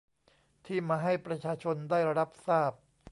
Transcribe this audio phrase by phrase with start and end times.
[0.65, 2.71] ที่มาให้ประชาชนได้รับทราบ